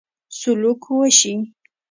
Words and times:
سلوک 0.37 0.81
وشي. 0.97 1.33